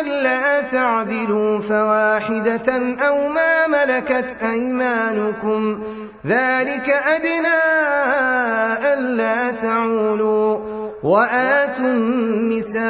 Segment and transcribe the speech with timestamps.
[0.00, 5.82] ألا تعدلوا فواحدة أو ما ملكت أيمانكم.
[6.26, 7.58] ذلك أدنى
[8.92, 10.58] ألا تعولوا.
[11.02, 12.86] وآتوا النساء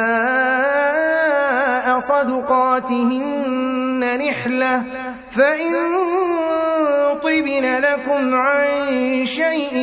[1.99, 3.47] صدقاتهن
[4.29, 4.83] نحلة.
[5.37, 5.73] فإن
[7.23, 8.65] طبن لكم عن
[9.25, 9.75] شيء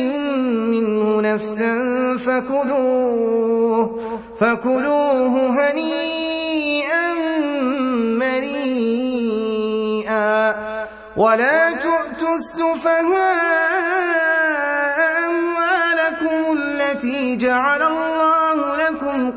[0.71, 1.73] منه نفسا
[2.17, 3.99] فكلوه
[4.39, 7.13] فكلوه هنيئا
[9.55, 10.55] مريئا.
[11.17, 13.15] ولا تؤتوا السفهاء
[15.27, 18.34] أموالكم التي جعل الله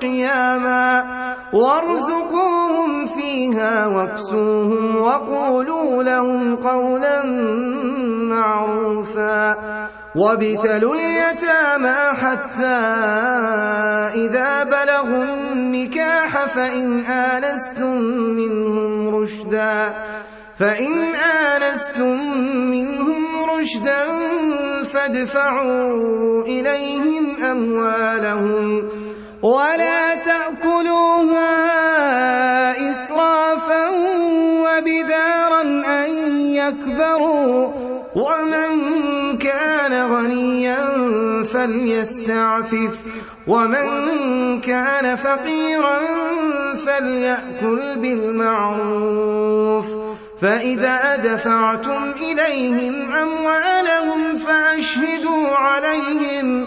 [0.03, 1.05] قياما
[1.53, 7.23] وارزقوهم فيها واكسوهم وقولوا لهم قولا
[8.31, 9.57] معروفا.
[10.17, 12.79] وابتلوا اليتامى حتى
[14.15, 18.03] إذا بلغوا النكاح فإن آنستم
[18.41, 19.95] منهم رشدا.
[20.59, 22.19] فإن آنستم
[22.71, 23.25] منهم
[23.59, 24.05] رشدا
[24.85, 28.83] فادفعوا إليهم أموالهم.
[29.43, 31.51] ولا تأكلوها
[32.91, 33.89] إسرافا
[34.65, 36.11] وبدارا أن
[36.51, 37.73] يكبروا
[38.15, 38.69] ومن
[39.39, 40.79] كان غنيا
[41.53, 42.99] فليستعفف
[43.47, 43.87] ومن
[44.61, 45.99] كان فقيرا
[46.87, 49.87] فليأكل بالمعروف
[50.43, 56.67] فإذا دفعتم إليهم أموالهم فأشهدوا عليهم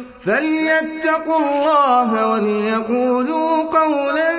[0.25, 4.31] فليتقوا الله وليقولوا قولا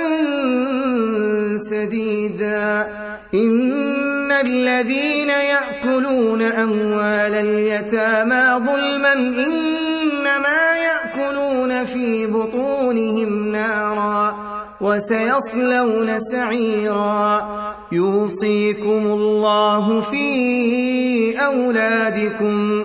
[1.57, 2.87] سديدا
[3.35, 14.37] إن الذين يأكلون أموال اليتامى ظلما إنما يأكلون في بطونهم نارا
[14.81, 17.49] وسيصلون سعيرا
[17.93, 22.85] يوصيكم الله في أولادكم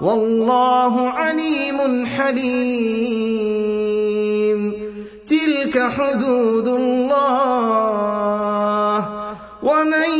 [0.00, 3.60] والله عليم حليم.
[5.28, 8.00] تلك حدود الله.
[9.62, 10.10] ومن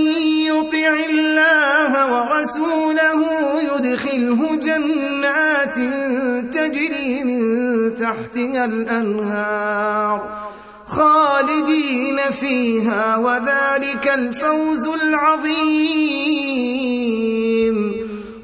[0.47, 3.21] يطع الله ورسوله
[3.61, 5.77] يدخله جنات
[6.55, 7.41] تجري من
[7.95, 10.19] تحتها الأنهار
[10.87, 17.00] خالدين فيها وذلك الفوز العظيم.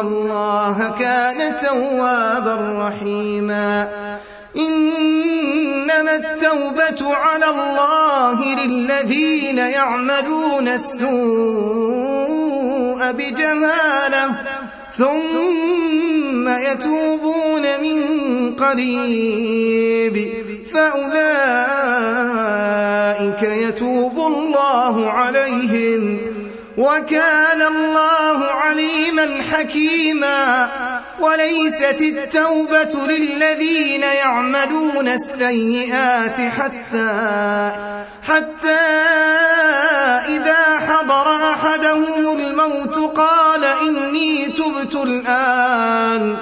[0.00, 3.88] الله كان توابا رحيما
[4.56, 11.14] إنما التوبة على الله للذين يعملون السوء
[13.12, 14.34] بجهالة
[14.92, 18.00] ثم يتوبون من
[18.54, 20.34] قريب
[20.74, 21.64] فأولئك
[23.42, 26.18] يتوب الله عليهم
[26.78, 30.68] وكان الله عليما حكيما
[31.20, 37.72] وليست التوبة للذين يعملون السيئات حتى
[38.22, 38.84] حتى
[40.28, 46.36] إذا حضر أحدهم الموت قال إني تبت الآن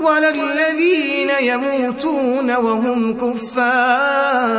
[0.00, 4.58] ولا الذين يموتون وهم كفار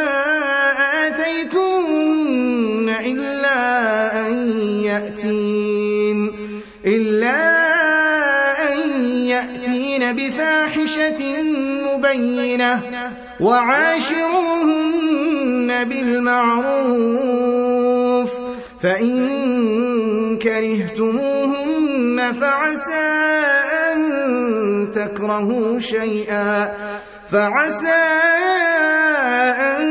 [4.91, 6.19] يأتين
[6.85, 7.39] إلا
[8.73, 8.79] أن
[9.25, 11.21] يأتين بفاحشة
[11.87, 12.81] مبينة
[13.39, 14.89] وعاشروهن
[15.83, 17.11] بالمعروف
[18.81, 23.09] فإن كرهتموهن فعسى
[23.91, 24.01] أن
[24.95, 26.73] تكرهوا شيئا
[27.31, 28.03] فعسى
[29.59, 29.90] أن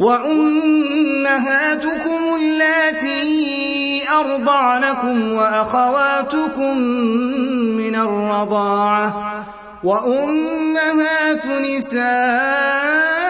[0.00, 1.40] وأمهاتكم
[2.36, 6.78] اللاتي أرضعنكم وأخواتكم
[7.76, 9.44] من الرضاعة
[9.84, 13.29] وأمهات نسائكم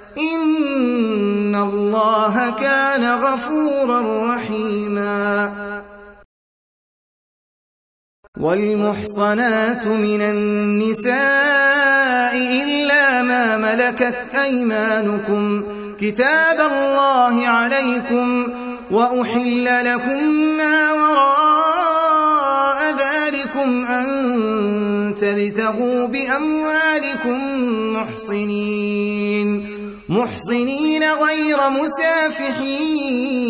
[0.17, 5.51] إن الله كان غفورا رحيما.
[8.39, 15.63] والمحصنات من النساء إلا ما ملكت أيمانكم.
[15.99, 18.47] كتاب الله عليكم
[18.91, 20.23] وأحل لكم
[20.57, 27.39] ما وراء ذلكم أن تبتغوا بأموالكم
[27.93, 29.70] محصنين.
[30.11, 33.41] محصنين غير مسافحين.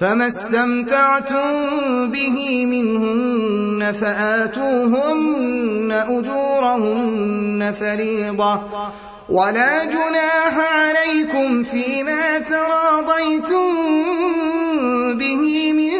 [0.00, 8.60] فما استمتعتم به منهن فآتوهن أجورهن فريضة.
[9.28, 13.74] ولا جناح عليكم فيما تراضيتم
[15.14, 15.92] به من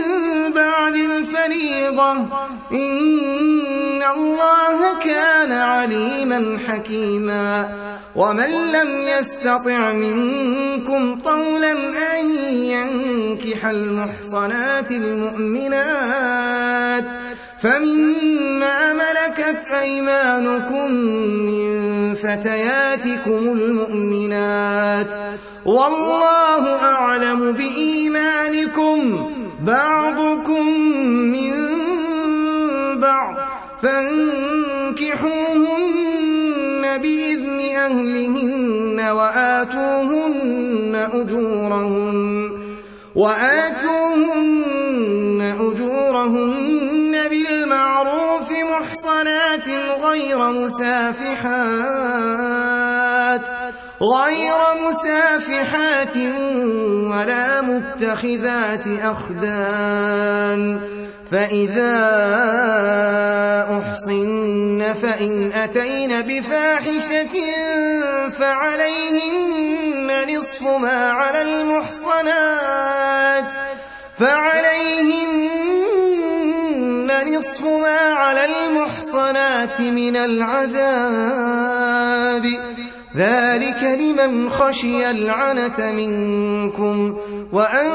[0.55, 2.13] بعد الفريضة.
[2.73, 3.48] إن
[4.17, 7.69] الله كان عليما حكيما
[8.17, 8.89] ومن لم
[9.19, 11.73] يستطع منكم طولا
[12.21, 16.19] أن ينكح المحصنات المؤمنات
[17.63, 20.91] فمما ملكت أيمانكم
[21.23, 25.09] من فتياتكم المؤمنات
[25.65, 29.31] والله أعلم بإيمانكم
[29.63, 30.69] بعضكم
[31.09, 31.55] من
[33.01, 33.48] بعض
[33.83, 35.29] فانكحوهن
[36.99, 42.51] بإذن أهلهن وآتوهن أجورهن
[43.15, 44.59] وآتوهن
[45.61, 49.69] أجورهن بالمعروف محصنات
[50.05, 52.09] غير مسافحات
[54.03, 54.59] غير
[54.89, 56.17] مسافحات
[57.11, 60.81] ولا متخذات أخدان.
[61.33, 61.95] فإذا
[63.79, 67.35] أحصن فإن أتين بفاحشة
[68.39, 73.45] فعليهن نصف ما على المحصنات
[74.19, 75.49] فعليهن
[77.37, 80.79] نصف ما على المحصنات من العذاب
[83.17, 87.17] ذلك لمن خشي العنة منكم
[87.53, 87.89] وأن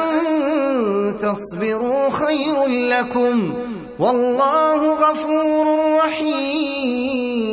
[1.19, 3.53] تصبروا خير لكم
[3.99, 7.43] والله غفور رحيم.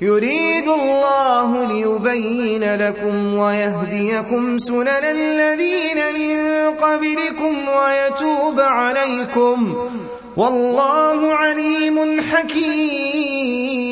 [0.00, 6.36] يريد الله ليبين لكم ويهديكم سنن الذين من
[6.70, 9.74] قبلكم ويتوب عليكم.
[10.36, 13.91] والله عليم حكيم.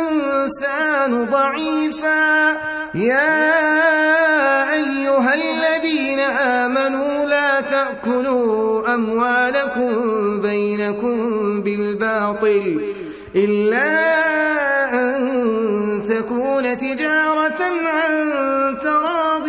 [1.30, 2.50] ضعيفا.
[2.94, 3.52] يا
[4.73, 9.92] أيها الذين آمنوا لا تأكلوا أموالكم
[10.40, 11.16] بينكم
[11.62, 12.80] بالباطل
[13.37, 13.90] إلا
[14.94, 18.12] أن تكون تجارة عن
[18.82, 19.49] تراض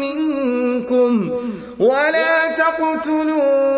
[0.00, 1.30] منكم.
[1.78, 3.77] ولا تقتلوا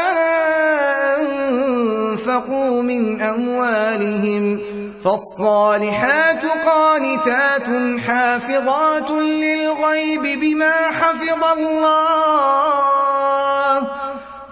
[2.81, 4.59] من أموالهم
[5.03, 12.21] فالصالحات قانتات حافظات للغيب بما حفظ الله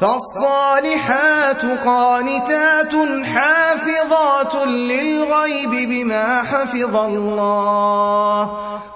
[0.02, 2.94] فالصالحات قانتات
[3.26, 8.50] حافظات للغيب بما حفظ الله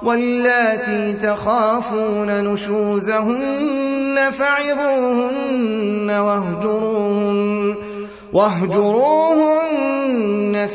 [0.04, 7.92] واللاتي تخافون نشوزهن فعظوهن واهجروهن
[8.34, 9.74] واهجروهن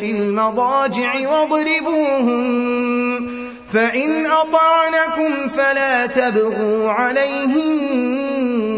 [0.01, 2.59] في المضاجع واضربوهن
[3.73, 8.78] فإن أطعنكم فلا تبغوا عليهن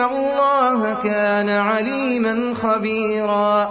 [0.00, 3.70] الله كان عليما خبيرا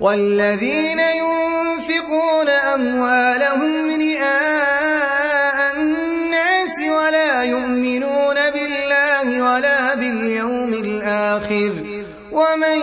[0.00, 11.72] والذين ينفقون أموالهم رئاء الناس ولا يؤمنون بالله ولا باليوم الآخر
[12.32, 12.78] ومن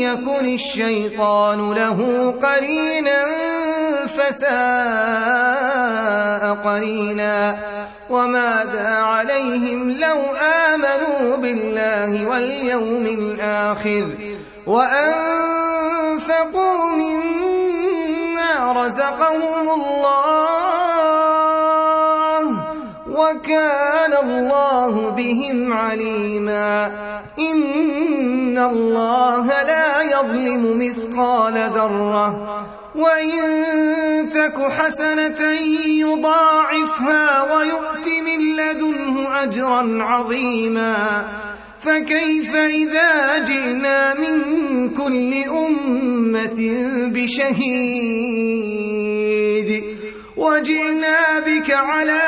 [0.00, 3.26] يكن الشيطان له قرينا
[4.06, 5.62] فساء
[6.64, 7.56] قرينا
[8.10, 10.20] وماذا عليهم لو
[10.72, 14.08] آمنوا بالله واليوم الآخر
[16.32, 20.62] وأنفقوا مما رزقهم الله
[23.08, 26.86] وكان الله بهم عليما
[27.38, 33.42] إن الله لا يظلم مثقال ذرة وإن
[34.34, 35.50] تك حسنة
[35.86, 41.24] يضاعفها ويؤت من لدنه أجرا عظيما
[41.84, 44.40] فكيف إذا جئنا من
[44.90, 46.60] كل أمة
[47.06, 48.62] بشهيد
[50.36, 52.22] وجئنا بك على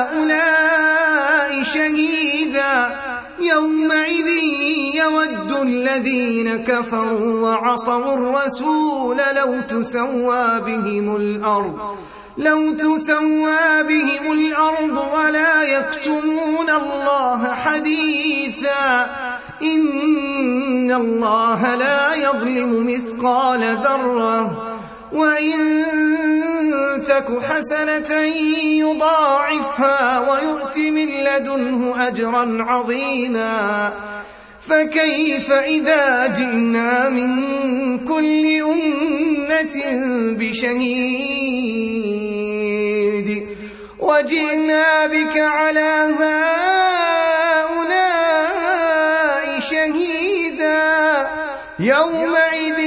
[0.00, 2.96] هؤلاء شهيدا
[3.40, 4.26] يومئذ
[4.94, 11.96] يود الذين كفروا وعصوا الرسول لو تسوى بهم الأرض
[12.40, 19.06] لو تسوى بهم الأرض ولا يكتمون الله حديثا
[19.62, 24.76] إن الله لا يظلم مثقال ذرة
[25.12, 25.84] وإن
[27.08, 28.18] تك حسنة
[28.64, 33.92] يضاعفها ويؤت من لدنه أجرا عظيما
[34.68, 37.28] فكيف إذا جئنا من
[37.98, 39.76] كل أمة
[40.38, 42.29] بشهيد
[44.00, 46.08] وجئنا بك على
[47.70, 48.00] هؤلاء
[49.60, 51.26] شهيدا.
[51.78, 52.78] يومئذ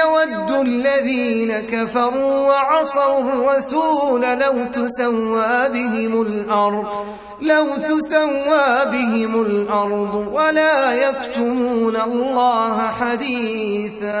[0.00, 7.06] يود الذين كفروا وعصوا الرسول لو تسوى بهم الأرض
[7.40, 14.20] لو تسوى بهم الأرض ولا يكتمون الله حديثا.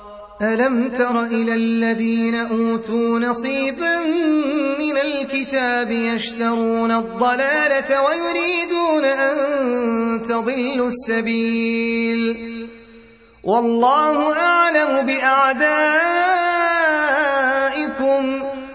[0.41, 3.99] ألم تر إلى الذين أوتوا نصيبا
[4.79, 12.37] من الكتاب يشترون الضلالة ويريدون أن تضلوا السبيل؟
[13.43, 16.60] والله أعلم بأعدائكم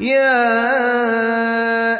[0.00, 0.42] يا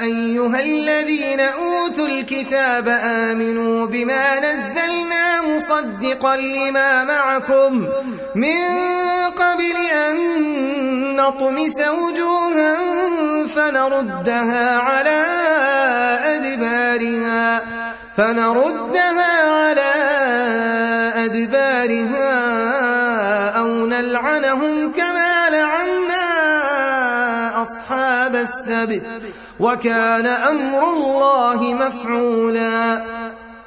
[0.02, 7.86] أيها الذين أوتوا الكتاب آمنوا بما نزلنا مصدقا لما معكم
[8.34, 8.64] من
[9.36, 10.16] قبل أن
[11.16, 12.76] نطمس وجوها
[13.46, 15.24] فنردها على
[16.24, 17.62] أدبارها
[18.16, 19.92] فنردها على
[21.24, 22.34] أدبارها
[23.58, 25.03] أو نلعنهم كما
[27.64, 29.06] أصحاب السبت
[29.60, 33.02] وكان أمر الله مفعولا.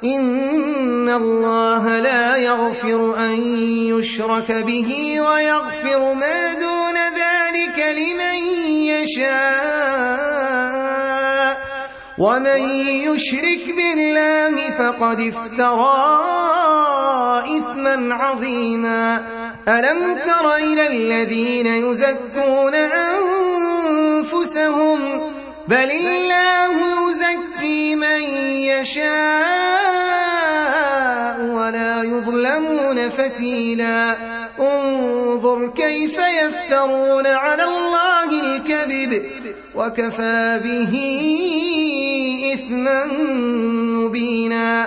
[0.04, 3.34] إن الله لا يغفر أن
[3.92, 8.38] يشرك به ويغفر ما دون ذلك لمن
[8.94, 10.38] يشاء.
[12.18, 12.60] ومن
[13.06, 15.98] يشرك بالله فقد افترى
[17.58, 19.22] إثما عظيما.
[19.68, 23.67] ألم تر إلى الذين يزكون أنفسهم
[25.68, 28.20] بل الله يزكي من
[28.72, 29.08] يشاء
[31.40, 34.16] ولا يظلمون فتيلا.
[34.60, 39.22] انظر كيف يفترون على الله الكذب
[39.74, 40.94] وكفى به
[42.54, 43.04] إثما
[44.04, 44.86] مبينا.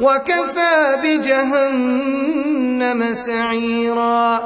[0.00, 4.42] وكفى بجهنم سعيرا.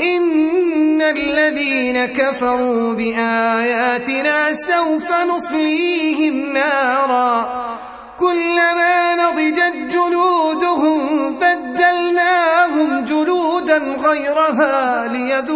[0.00, 7.66] إن الذين كفروا بآياتنا سوف نصليهم نارا.
[8.20, 15.55] كلما نضجت جلودهم بدلناهم جلودا غيرها ليذوقوا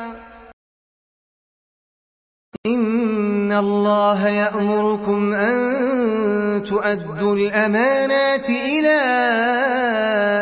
[3.51, 8.99] إن الله يأمركم أن تؤدوا الأمانات إلى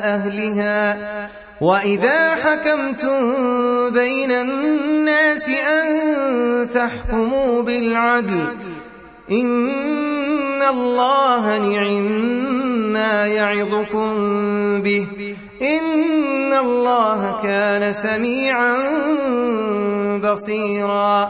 [0.04, 0.98] أهلها
[1.62, 3.20] وإذا حكمتم
[3.90, 8.46] بين الناس أن تحكموا بالعدل
[9.32, 12.12] إن الله نعم
[12.94, 14.12] ما يعظكم
[14.82, 15.08] به
[15.62, 18.78] إن الله كان سميعا
[20.18, 21.30] بصيرا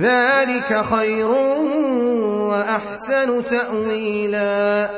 [0.00, 1.30] ذلك خير
[2.50, 4.90] وأحسن تأويلا.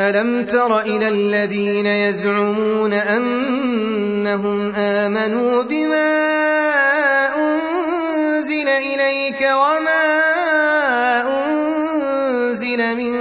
[0.00, 6.12] ألم تر إلى الذين يزعمون أنهم آمنوا بما
[7.36, 10.04] أنزل إليك وما
[11.48, 13.14] أنزل من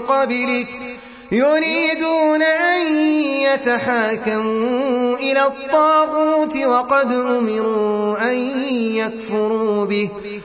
[0.00, 0.68] قبلك
[1.32, 2.96] يريدون أن
[3.52, 8.36] يتحاكموا إلى الطاغوت وقد أمروا أن
[8.96, 10.10] يكفروا به.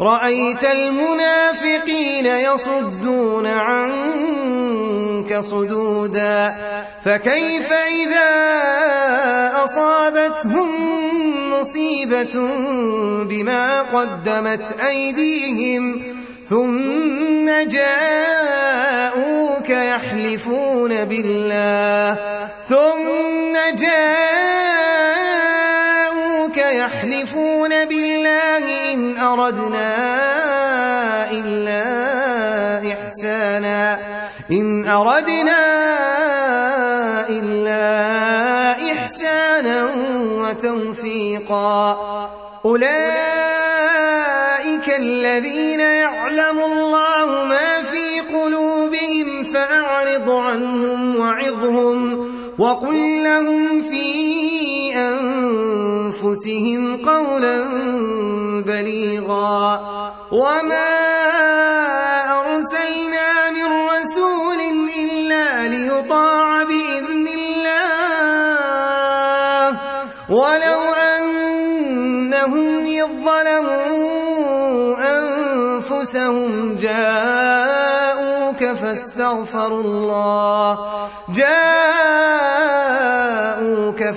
[0.00, 6.54] رأيت المنافقين يصدون عنك صدودا
[7.04, 8.30] فكيف إذا
[9.64, 10.68] أصابتهم
[11.52, 12.48] مصيبة
[13.24, 16.02] بما قدمت أيديهم؟
[16.50, 18.90] ثم جاءوك
[19.70, 22.16] يحلفون بالله
[22.68, 24.75] ثم جاءوك
[29.26, 29.90] أردنا
[31.30, 31.82] إلا
[32.92, 33.98] إحسانا.
[34.50, 35.62] إن أردنا
[37.28, 37.86] إلا
[38.92, 39.88] إحسانا
[40.40, 41.98] وتوفيقا.
[42.64, 43.26] أولئك
[44.98, 52.26] الذين يعلم الله ما في قلوبهم فأعرض عنهم وعظهم
[52.58, 54.35] وقل لهم في
[56.26, 57.64] أنفسهم قولا
[58.66, 59.80] بليغا.
[60.32, 60.92] وما
[62.38, 64.60] أرسلنا من رسول
[64.98, 68.06] إلا ليطاع بإذن الله.
[70.30, 70.80] ولو
[71.14, 80.95] أنهم إذ ظلموا أنفسهم جاءوك فاستغفروا الله.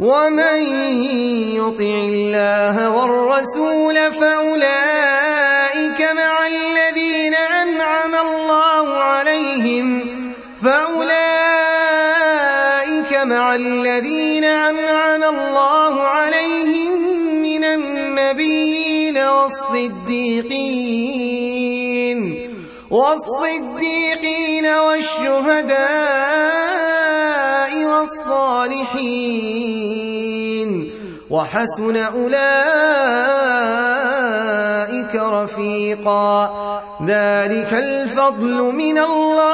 [0.00, 0.58] ومن
[1.54, 10.00] يطع الله والرسول فأولئك مع الذين أنعم الله عليهم
[10.64, 11.14] فأولئك
[13.22, 16.98] مع الذين أنعم الله عليهم
[17.42, 20.54] من النبيين والصديقين
[22.90, 26.34] والصديقين والشهداء
[27.94, 29.70] والصالحين
[31.30, 32.34] وحسن أولئك
[35.14, 36.54] رفيقا.
[37.06, 39.44] ذلك الفضل من الله.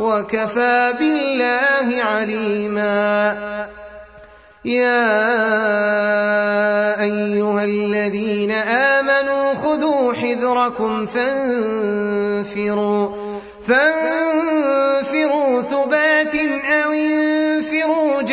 [0.00, 3.36] وكفى بالله عليما.
[4.64, 5.28] يا
[7.02, 13.08] أيها الذين آمنوا خذوا حذركم فانفروا
[13.68, 14.47] فانفروا.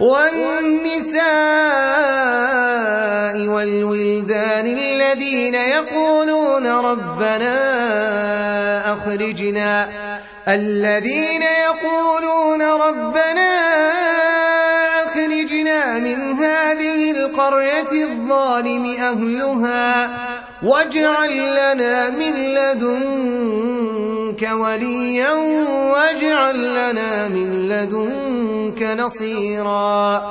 [0.00, 1.20] والنساء
[3.48, 7.56] والولدان الذين يقولون ربنا
[8.92, 9.88] أخرجنا
[10.48, 13.50] الذين يقولون ربنا
[15.04, 20.10] أخرجنا من هذه القرية الظالم أهلها
[20.62, 25.32] واجعل لنا من لدنك وليا
[25.92, 30.22] واجعل لنا من لدنك نصيرا.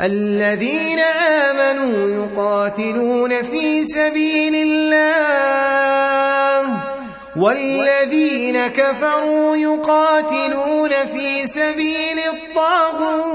[0.00, 5.14] الذين آمنوا يقاتلون في سبيل الله
[7.36, 13.34] والذين كفروا يقاتلون في سبيل الطاغوت.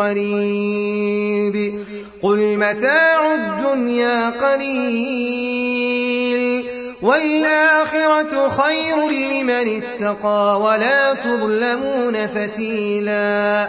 [0.00, 1.84] قريب.
[2.22, 5.60] قل متاع الدنيا قليل
[7.02, 13.68] والآخرة خير لمن اتقى ولا تظلمون فتيلا.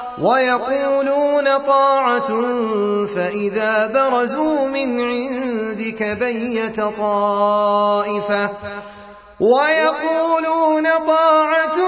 [0.21, 2.27] ويقولون طاعة
[3.15, 8.49] فإذا برزوا من عندك بيت طائفة.
[9.39, 11.79] ويقولون طاعة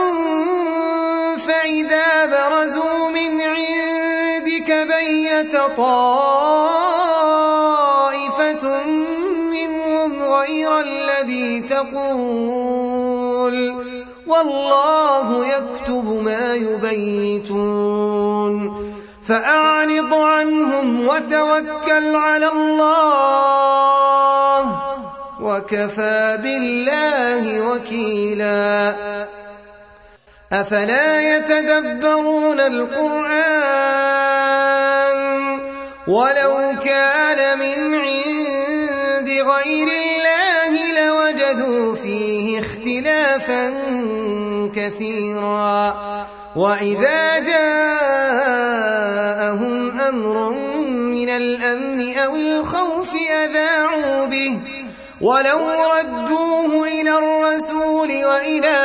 [1.38, 6.54] فإذا برزوا من عندك بيت طائفة
[9.52, 12.93] منهم غير الذي تقول
[14.34, 18.14] والله يكتب ما يبيتون.
[19.28, 23.64] فأعرض عنهم وتوكل على الله.
[25.42, 28.96] وكفى بالله وكيلا.
[30.54, 33.74] أفلا يتدبرون القرآن
[36.08, 42.53] ولو كان من عند غير الله لوجدوا فيه
[43.08, 43.74] اختلافا
[44.76, 45.96] كثيرا.
[46.56, 48.02] وإذا جاءهم
[50.02, 50.50] أمر
[50.90, 53.10] من الأمن أو الخوف
[53.46, 54.60] أذاعوا به.
[55.22, 55.60] ولو
[56.00, 58.78] ردوه إلى الرسول وإلى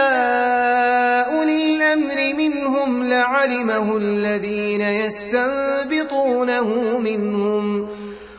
[1.33, 7.89] أولي الأمر منهم لعلمه الذين يستنبطونه منهم.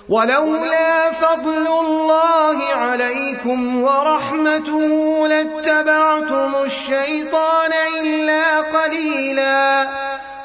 [0.09, 9.87] ولولا فضل الله عليكم ورحمته لاتبعتم الشيطان إلا قليلا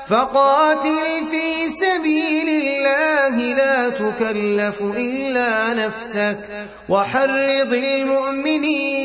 [0.08, 6.38] فقاتل في سبيل الله لا تكلف إلا نفسك
[6.88, 9.04] وحرض المؤمنين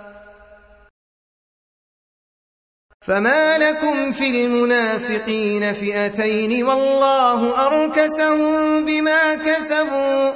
[3.07, 10.31] فما لكم في المنافقين فئتين والله أركسهم بما كسبوا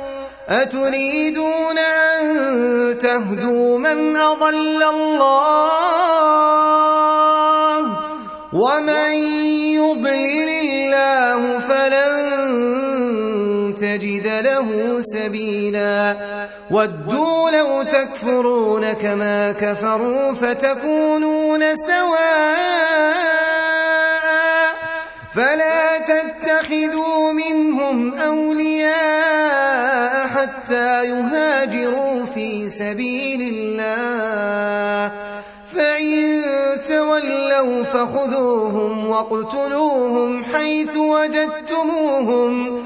[0.50, 5.46] أتريدون أن تهدوا من أضل الله
[8.54, 9.14] ومن
[9.74, 12.85] يضلل الله فلن
[13.98, 16.16] تجد له سبيلا.
[16.72, 23.16] ودوا لو تكفرون كما كفروا فتكونون سواء.
[25.36, 35.12] فلا تتخذوا منهم أولياء حتى يهاجروا في سبيل الله.
[35.76, 36.42] فإن
[36.90, 42.86] تولوا فخذوهم واقتلوهم حيث وجدتموهم.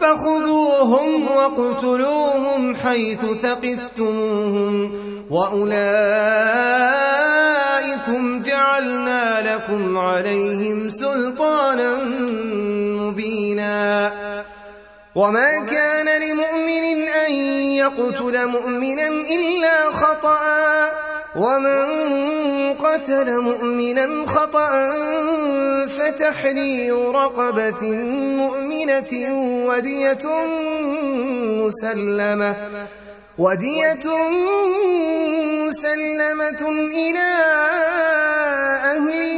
[0.00, 4.92] فخذوهم واقتلوهم حيث ثقفتموهم
[5.30, 7.08] وأولئكم
[8.08, 11.94] أولئكم جعلنا لكم عليهم سلطانا
[13.00, 14.12] مبينا.
[15.14, 17.32] وما كان لمؤمن أن
[17.74, 20.38] يقتل مؤمنا إلا خطأ.
[21.36, 24.70] ومن قتل مؤمنا خطأ
[25.86, 27.82] فتحرير رقبة
[28.42, 29.12] مؤمنة
[29.68, 30.24] ودية
[31.66, 32.56] مسلمة
[33.38, 34.06] ودية
[35.66, 36.62] مسلمة
[36.92, 37.28] إلى
[38.84, 39.37] أهله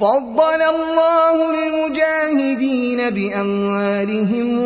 [0.00, 4.58] فضل الله المجاهدين بأموالهم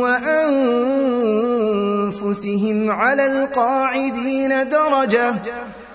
[2.18, 5.35] وأنفسهم على القاعدين درجة.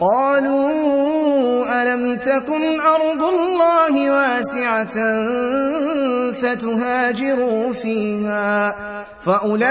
[0.00, 4.94] قالوا ألم تكن أرض الله واسعة
[6.32, 8.76] فتهاجروا فيها
[9.26, 9.64] فأولئك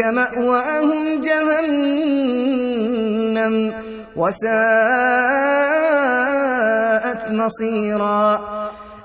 [0.00, 2.52] مأواهم جهنم
[4.16, 4.52] وساءت
[7.30, 8.40] مصيرا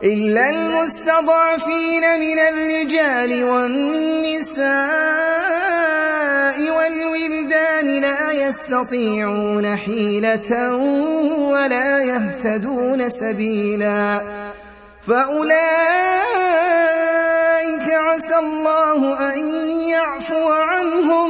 [0.03, 5.07] إلا المستضعفين من الرجال والنساء
[7.11, 10.75] والولدان لا يستطيعون حيلة
[11.51, 14.21] ولا يهتدون سبيلا.
[15.07, 15.47] فأولئك
[17.89, 18.99] عسى الله
[19.33, 19.39] أن
[19.89, 21.29] يعفو عنهم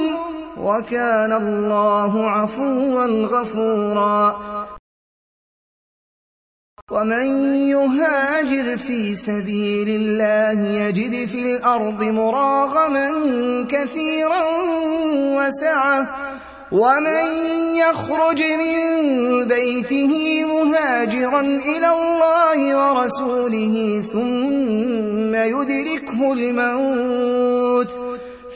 [0.58, 4.40] وكان الله عفوا غفورا.
[6.92, 13.10] ومن يهاجر في سبيل الله يجد في الأرض مراغما
[13.70, 14.44] كثيرا
[15.38, 16.08] وسعة.
[16.72, 17.28] ومن
[17.76, 18.78] يخرج من
[19.48, 27.92] بيته مهاجرا إلى الله ورسوله ثم يدركه الموت.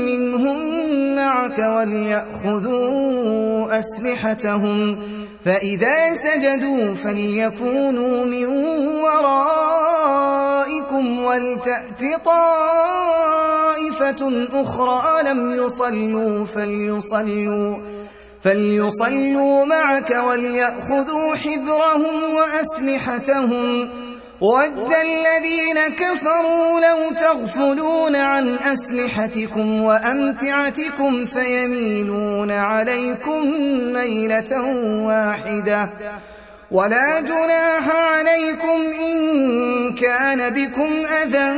[0.07, 0.59] منهم
[1.17, 2.85] معك وليأخذوا
[3.79, 4.99] أسلحتهم.
[5.45, 8.47] فإذا سجدوا فليكونوا من
[9.05, 10.25] ورائكم
[11.25, 13.73] ولتأت طائفة
[14.53, 17.77] أخرى لم يصلوا فليصلوا
[18.43, 23.89] فليصلوا معك وليأخذوا حذرهم وأسلحتهم
[24.41, 33.45] ود الذين كفروا لو تغفلون عن أسلحتكم وأمتعتكم فيميلون عليكم
[33.93, 34.63] ميلة
[35.07, 35.91] واحدة
[36.71, 40.91] ولا جناح عليكم إن كان بكم
[41.23, 41.53] أذى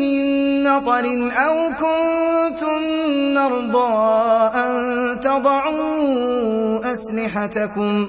[0.00, 2.82] من نطر أو كنتم
[3.34, 8.08] مرضى أن تضعوا أسلحتكم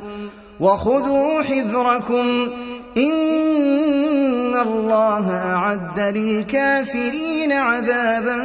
[0.60, 2.50] وخذوا حذركم
[2.98, 8.36] إن الله أعد للكافرين عذابا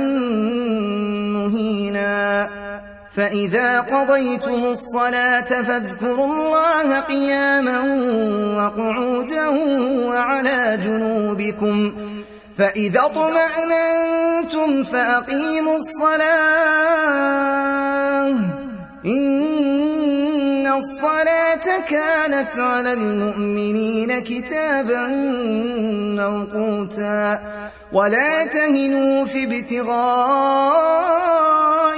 [1.32, 2.48] مهينا
[3.16, 7.80] فإذا قضيتم الصلاة فاذكروا الله قياما
[8.56, 9.48] وقعودا
[10.06, 11.92] وعلى جنوبكم
[12.58, 17.22] فإذا اطمأننتم فأقيموا الصلاة
[19.06, 19.91] إن
[20.76, 25.06] الصلاة كانت على المؤمنين كتابا
[26.22, 27.40] موقوتا.
[27.92, 29.92] ولا تهنوا في ابتغاء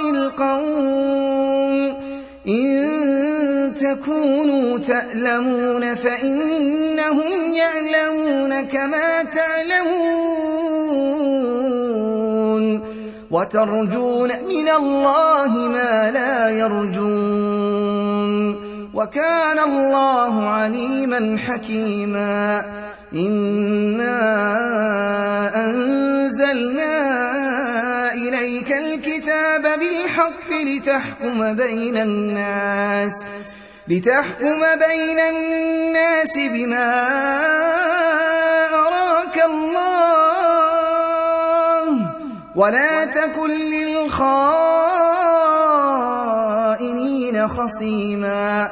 [0.09, 1.95] القوم.
[2.47, 10.35] إن تكونوا تألمون فإنهم يعلمون كما تعلمون.
[13.31, 18.04] وترجون من الله ما لا يرجون.
[18.95, 22.65] وكان الله عليما حكيما.
[23.13, 24.21] إنا
[25.65, 26.95] أنزلنا
[28.13, 33.13] إليك الكتاب بالحق لتحكم بين الناس
[33.87, 37.07] لتحكم بين الناس بما
[38.73, 39.85] أراك الله.
[42.55, 44.27] ولا تكن للخائنين
[47.47, 48.71] خصيما.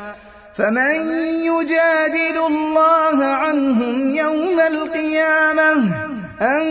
[0.61, 0.95] فمن
[1.41, 5.71] يجادل الله عنهم يوم القيامة
[6.41, 6.65] أم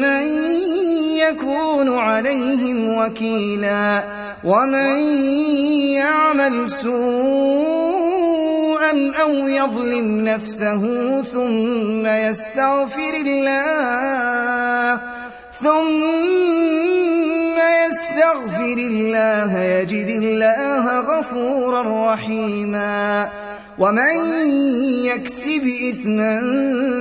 [0.00, 0.26] من
[1.16, 4.04] يكون عليهم وكيلا
[4.44, 4.96] ومن
[5.94, 6.92] يعمل سوءا
[9.22, 10.82] أو يظلم نفسه
[11.22, 15.00] ثم يستغفر الله
[15.60, 16.95] ثم
[17.86, 23.30] يستغفر الله يجد الله غفورا رحيما.
[23.78, 24.16] ومن
[25.04, 26.40] يكسب إثما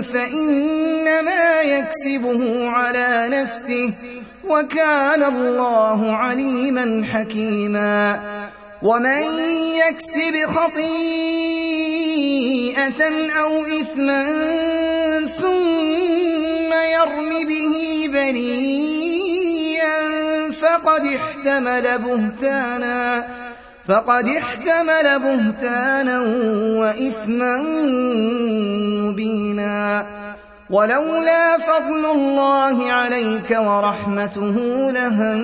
[0.01, 3.93] فإنما يكسبه على نفسه
[4.43, 8.19] وكان الله عليما حكيما.
[8.83, 9.23] ومن
[9.75, 10.91] يكسب خطيئة
[13.41, 14.25] أو إثما
[15.41, 17.75] ثم يرم به
[18.13, 19.95] بريئا
[20.65, 23.27] فقد احتمل بهتانا
[23.87, 26.19] فقد احتمل بهتانا
[26.79, 27.57] وإثما
[29.01, 30.05] مبينا.
[30.69, 34.55] ولولا فضل الله عليك ورحمته
[34.91, 35.41] لهم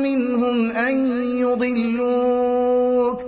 [0.07, 3.21] منهم أن يضلوك.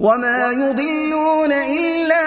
[0.00, 2.26] وما يضلون إلا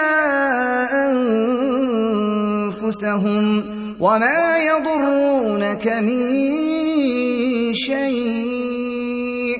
[2.90, 3.64] أنفسهم
[4.00, 9.56] وما يضرونك من شيء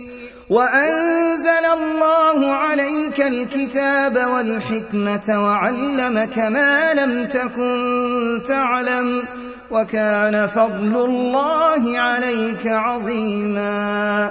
[0.51, 9.23] وأنزل الله عليك الكتاب والحكمة وعلمك ما لم تكن تعلم
[9.71, 14.31] وكان فضل الله عليك عظيما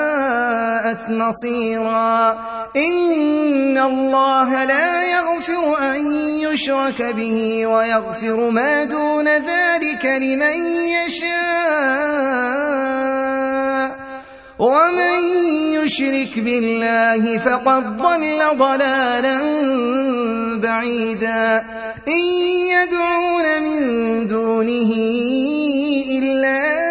[1.09, 2.31] مصيرا.
[2.75, 11.31] إن الله لا يغفر أن يشرك به ويغفر ما دون ذلك لمن يشاء.
[14.59, 15.23] ومن
[15.73, 19.41] يشرك بالله فقد ضل ضلالا
[20.57, 21.63] بعيدا.
[22.07, 22.21] إن
[22.67, 24.91] يدعون من دونه
[26.09, 26.90] إلا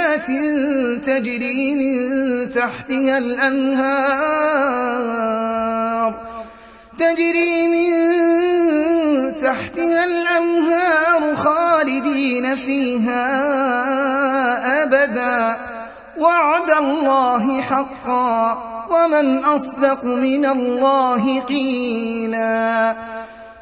[1.05, 2.09] تجري من
[2.53, 4.31] تحتها الأنهار.
[6.99, 7.91] تجري من
[9.41, 13.23] تحتها الأنهار خالدين فيها
[14.83, 15.57] أبدا.
[16.17, 22.95] وعد الله حقا ومن أصدق من الله قيلا.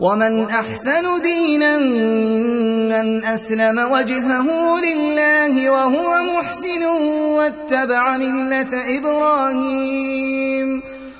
[0.00, 4.46] ومن أحسن دينا ممن أسلم وجهه
[4.80, 6.84] لله وهو محسن
[7.36, 10.82] واتبع ملة إبراهيم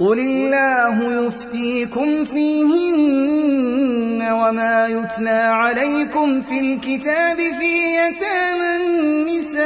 [0.00, 9.60] قل الله يفتيكم فيهن وما يتلى عليكم في الكتاب في يتامى النساء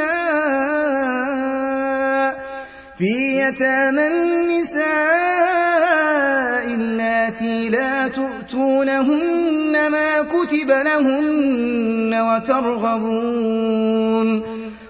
[2.97, 4.85] في يتامى النساء
[6.75, 13.75] اللاتي لا تؤتونهن ما كتب لهن وترغبون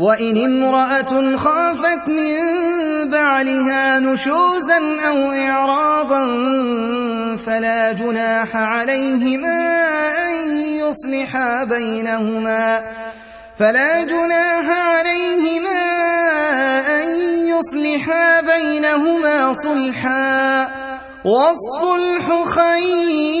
[0.00, 2.36] وإن امرأة خافت من
[3.10, 4.78] بعلها نشوزا
[5.08, 6.26] أو إعراضا
[7.46, 9.58] فلا جناح عليهما
[10.28, 12.80] أن يصلحا بينهما.
[13.58, 15.82] فلا جناح عليهما
[17.02, 17.08] أن
[17.48, 20.68] يصلحا بينهما صلحا.
[21.24, 23.40] والصلح خير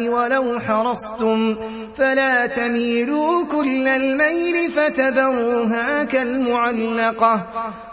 [0.00, 1.56] ولو حرصتم
[1.96, 7.40] فلا تميلوا كل الميل فتذروها كالمعلقة.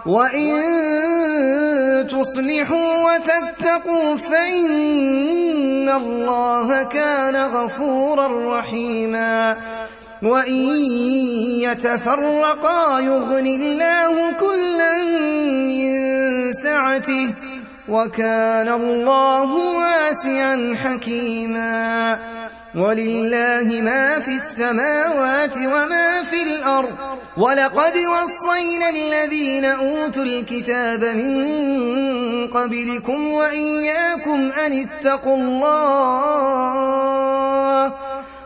[0.06, 0.62] وإن
[2.08, 9.58] تصلحوا وتتقوا فإن الله كان غفورا رحيما.
[10.24, 10.76] وإن
[11.66, 15.04] يتفرقا يغن الله كلا
[15.68, 15.92] من
[16.64, 17.34] سعته
[17.90, 22.18] وكان الله واسعا حكيما.
[22.76, 26.96] ولله ما في السماوات وما في الأرض.
[27.38, 36.72] ولقد وصينا الذين أوتوا الكتاب من قبلكم وإياكم أن اتقوا الله.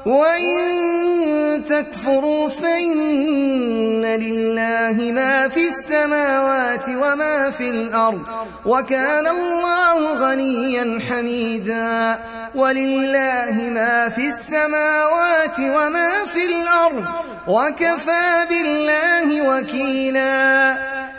[0.06, 8.22] وإن تكفروا فإن لله ما في السماوات وما في الأرض
[8.66, 12.20] وكان الله غنيا حميدا
[12.56, 17.06] ولله ما في السماوات وما في الأرض
[17.48, 20.72] وكفى بالله وكيلا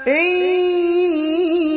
[0.08, 0.66] إن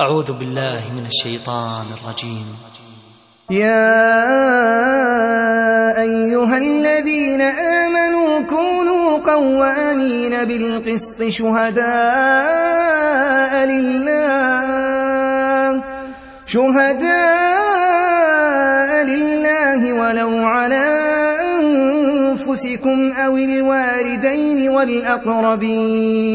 [0.00, 2.46] أعوذ بالله من الشيطان الرجيم.
[3.50, 4.02] يا
[6.02, 11.84] أيها الذين آمنوا كونوا قوامين بالقسط شهداء
[13.66, 14.22] لله
[16.46, 17.04] شهداء
[19.04, 20.86] لله ولو على
[21.54, 26.34] أنفسكم أو الوالدين والأقربين.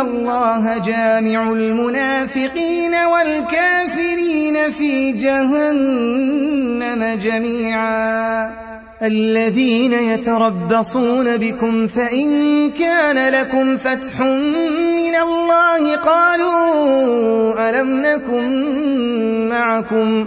[0.00, 8.50] الله جامع المنافقين والكافرين في جهنم جميعا
[9.02, 20.26] الذين يتربصون بكم فإن كان لكم فتح من الله قالوا ألم نكن معكم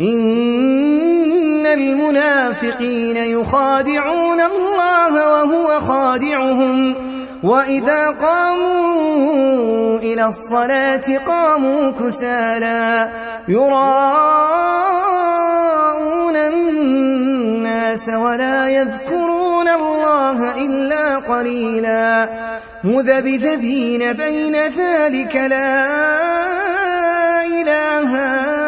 [0.00, 6.94] إن المنافقين يخادعون الله وهو خادعهم.
[7.42, 13.10] وإذا قاموا إلى الصلاة قاموا كسالا.
[13.48, 13.96] يراءون
[16.36, 22.28] الناس ولا يذكرون الله إلا قليلا.
[22.84, 25.84] مذبذبين بين ذلك لا
[27.46, 28.67] إله هؤلاء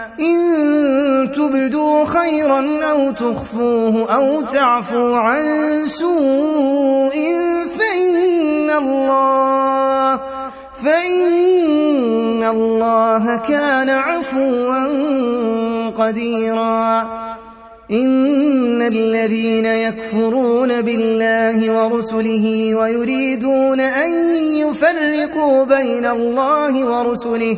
[0.19, 5.43] إن تبدوا خيرا أو تخفوه أو تعفو عن
[5.87, 7.15] سوء
[7.77, 10.19] فإن الله
[10.83, 14.87] فإن الله كان عفوا
[15.89, 17.01] قديرا.
[17.91, 24.11] إن الذين يكفرون بالله ورسله ويريدون أن
[24.55, 27.57] يفرقوا بين الله ورسله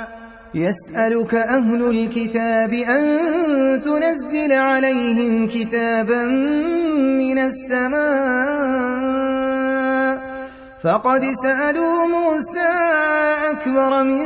[0.55, 3.03] يسألك أهل الكتاب أن
[3.85, 6.23] تنزل عليهم كتابا
[7.21, 8.91] من السماء.
[10.83, 12.71] فقد سألوا موسى
[13.51, 14.25] أكبر من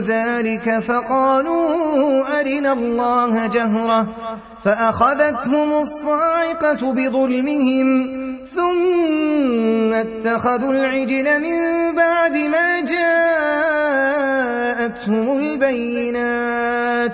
[0.00, 4.06] ذلك فقالوا أرنا الله جهرة.
[4.64, 8.16] فأخذتهم الصاعقة بظلمهم
[8.54, 11.58] ثم اتخذوا العجل من
[11.96, 12.80] بعد ما
[14.96, 17.12] جاءتهم البينات.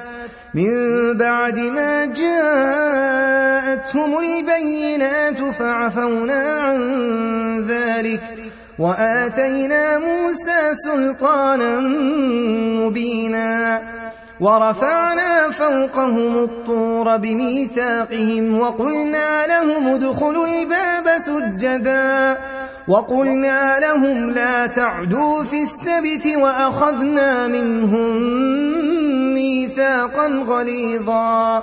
[0.54, 6.78] من بعد ما جاءتهم البينات فعفونا عن
[7.68, 8.20] ذلك.
[8.78, 11.80] وآتينا موسى سلطانا
[12.80, 13.82] مبينا.
[14.40, 22.36] ورفعنا فوقهم الطور بميثاقهم وقلنا لهم ادخلوا الباب سجدا.
[22.88, 28.22] وقلنا لهم لا تعدوا في السبت وأخذنا منهم
[29.34, 31.62] ميثاقا غليظا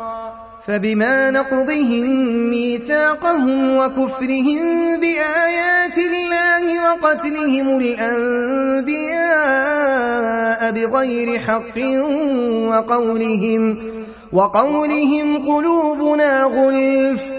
[0.68, 2.06] فبما نقضهم
[2.50, 4.60] ميثاقهم وكفرهم
[5.00, 9.20] بآيات الله وقتلهم الأنبياء
[10.72, 11.78] بغير حق
[12.70, 13.78] وقولهم
[14.34, 17.39] وقولهم قلوبنا غلف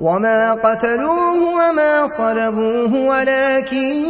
[0.00, 4.04] وما قتلوه وما صلبوه ولكن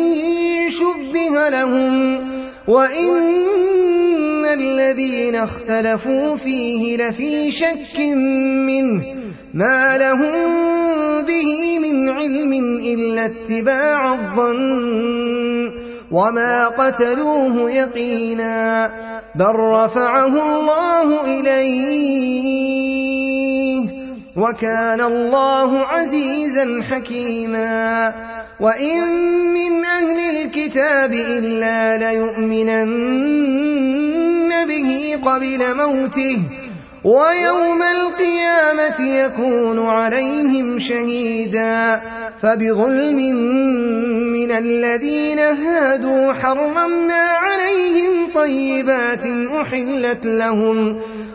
[0.71, 2.21] شبه لهم
[2.69, 7.99] وإن الذين اختلفوا فيه لفي شك
[8.67, 9.03] منه
[9.55, 10.49] ما لهم
[11.23, 12.53] به من علم
[12.85, 15.71] إلا اتباع الظن
[16.11, 18.91] وما قتلوه يقينا
[19.35, 22.69] بل رفعه الله إليه
[24.39, 28.13] وكان الله عزيزا حكيما.
[28.61, 29.01] وإن
[29.55, 33.07] من أهل الكتاب إلا ليؤمنن
[34.67, 36.39] به قبل موته
[37.05, 42.01] ويوم القيامة يكون عليهم شهيدا.
[42.43, 43.17] فبظلم
[44.33, 49.27] من الذين هادوا حرمنا عليهم طيبات
[49.61, 51.01] أحلت لهم.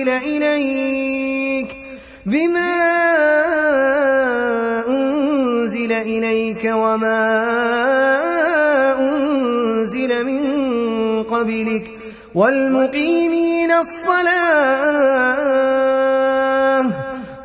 [0.00, 1.76] أنزل إليك
[2.26, 2.76] بما
[4.88, 7.40] أنزل إليك وما
[9.00, 10.42] أنزل من
[11.22, 11.86] قبلك
[12.34, 14.80] والمقيمين الصلاة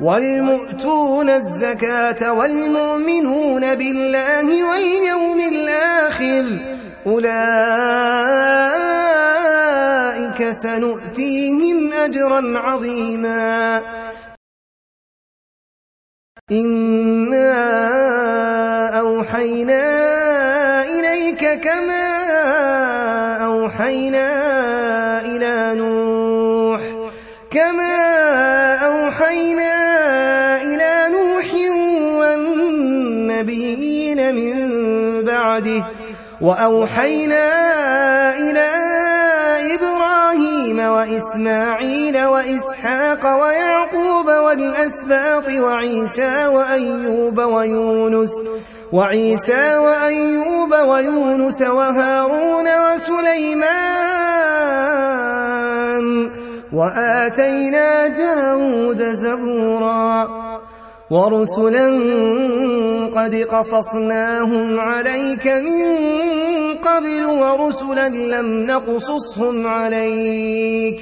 [0.01, 6.59] والمؤتون الزكاة والمؤمنون بالله واليوم الآخر
[7.07, 8.94] أولئك
[10.53, 13.81] سنؤتيهم أجرا عظيما.
[16.51, 17.55] إنا
[18.99, 19.83] أوحينا
[20.83, 22.05] إليك كما
[23.45, 24.27] أوحينا
[25.21, 26.81] إلى نوح.
[27.51, 27.95] كما
[28.75, 29.75] أوحينا
[30.61, 31.53] إلى نوح
[32.19, 34.55] والنبيين من
[35.25, 35.85] بعده.
[36.41, 37.45] وأوحينا
[38.37, 38.74] إلى
[40.85, 48.31] وإسماعيل وإسحاق ويعقوب والأسباط وعيسى وأيوب ويونس
[48.91, 52.67] وعيسى وأيوب ويونس وهارون
[55.05, 56.29] وسليمان
[56.73, 60.29] وآتينا داود زبورا
[61.09, 61.87] ورسلا
[63.15, 65.97] قد قصصناهم عليك من
[66.83, 71.01] قبل ورسلا لم نقصصهم عليك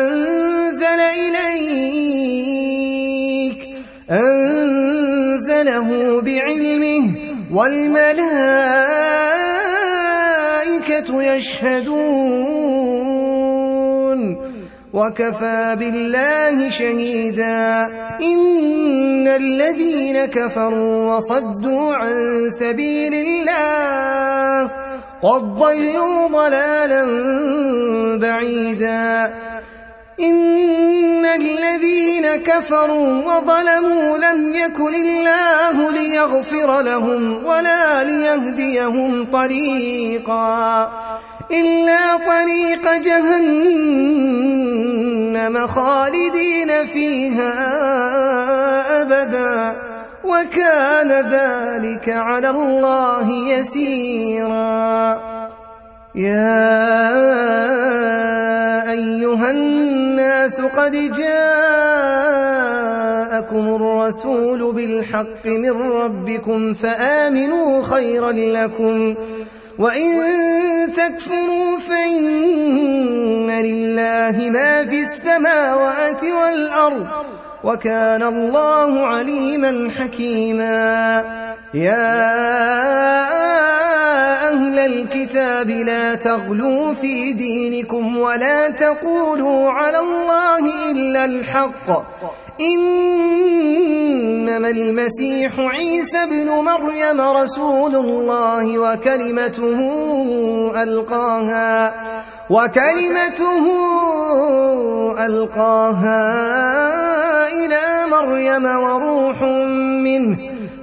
[0.00, 2.24] أنزل إليك
[4.10, 5.88] أنزله
[6.20, 7.04] بعلمه
[7.52, 8.28] والملائكة
[11.22, 12.54] يشهدون.
[14.94, 17.88] وكفى بالله شهيدا.
[18.22, 24.70] إن الذين كفروا وصدوا عن سبيل الله
[25.24, 27.04] قد ضلوا ضلالا
[28.18, 29.34] بعيدا.
[30.20, 40.92] إن الذين كفروا وظلموا لم يكن الله ليغفر لهم ولا ليهديهم طريقا.
[41.50, 43.36] إلا طريق جهنم
[45.66, 47.52] خالدين فيها
[49.02, 49.83] أبدا.
[50.24, 55.20] وكان ذلك على الله يسيرا.
[56.14, 56.94] يا
[58.90, 61.34] أيها الناس قد جاءكم
[63.74, 69.14] الرسول بالحق من ربكم فآمنوا خيرا لكم
[69.78, 70.12] وإن
[70.96, 77.06] تكفروا فإن لله ما في السماوات والأرض
[77.64, 81.24] وكان الله عليما حكيما.
[81.74, 82.14] يا
[84.52, 91.88] أهل الكتاب لا تغلوا في دينكم ولا تقولوا على الله إلا الحق.
[92.60, 99.78] إنما المسيح عيسى بن مريم رسول الله وكلمته
[100.82, 101.94] ألقاها
[102.50, 103.64] وكلمته
[105.26, 106.22] ألقاها
[107.48, 109.42] إلى مريم وروح
[110.04, 110.36] منه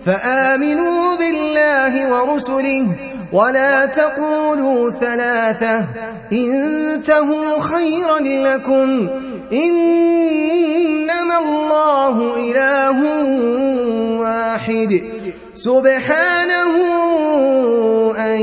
[0.05, 2.87] فآمنوا بالله ورسله
[3.33, 5.85] ولا تقولوا ثلاثة.
[6.31, 9.09] انتهوا خيرا لكم.
[9.53, 12.97] إنما الله إله
[14.19, 15.01] واحد.
[15.57, 16.75] سبحانه
[18.19, 18.41] أن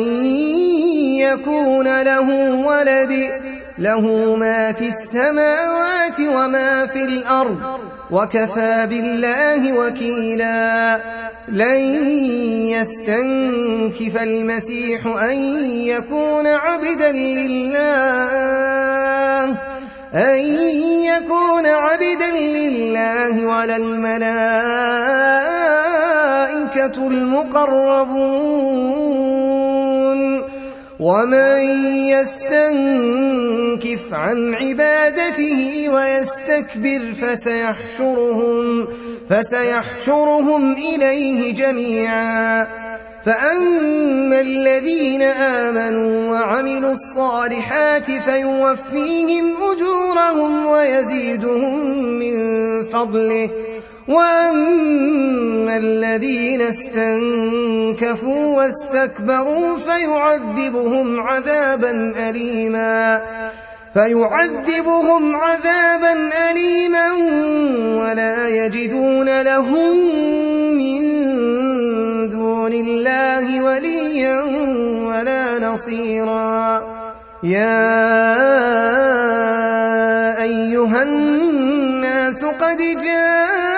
[1.19, 3.31] يكون له ولد.
[3.79, 7.59] له ما في السماوات وما في الأرض.
[8.11, 11.01] وكفى بالله وكيلا.
[11.49, 11.79] لن
[12.69, 15.37] يستنكف المسيح أن
[15.67, 17.85] يكون عبدا لله.
[20.15, 20.39] أن
[21.05, 24.29] يكون عبدا لله ولا الملائكة
[27.09, 28.49] المقربون.
[31.01, 31.61] ومن
[32.11, 38.89] يستنكف عن عبادته ويستكبر فسيحشرهم
[39.31, 42.67] فسيحشرهم إليه جميعا
[43.25, 52.39] فأما الذين آمنوا وعملوا الصالحات فيوفيهم أجورهم ويزيدهم من
[52.85, 53.51] فضله
[54.09, 63.23] وأما الذين استنكفوا واستكبروا فيعذبهم عذابا أليما
[63.95, 67.13] فيعذبهم عذابا أليما
[68.01, 69.97] ولا يجدون لهم
[70.79, 71.01] من
[72.31, 74.43] دون الله وليا
[75.09, 76.83] ولا نصيرا.
[77.43, 78.03] يا
[80.43, 83.78] أيها الناس قد جاءكم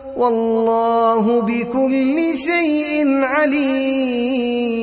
[0.21, 4.81] والله بكل شيء عليم.